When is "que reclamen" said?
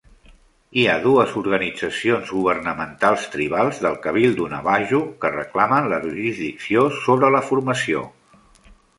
5.25-5.89